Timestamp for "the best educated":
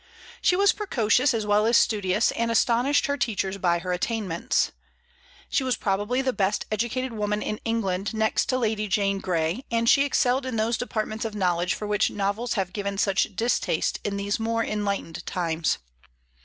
6.23-7.13